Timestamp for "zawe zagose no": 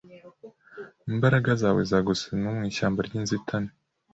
1.61-2.49